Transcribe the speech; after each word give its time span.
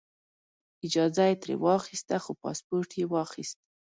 اجازه 0.85 1.23
یې 1.29 1.35
ترې 1.41 1.55
واخیسته 1.65 2.15
خو 2.23 2.31
پاسپورټ 2.41 2.89
یې 2.99 3.05
واخیست. 3.13 3.57